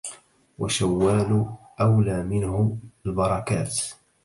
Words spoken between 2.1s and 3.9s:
منهُ البركاتِ